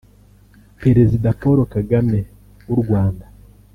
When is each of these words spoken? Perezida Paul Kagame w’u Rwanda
Perezida 0.81 1.29
Paul 1.41 1.59
Kagame 1.75 2.19
w’u 2.67 2.77
Rwanda 2.83 3.25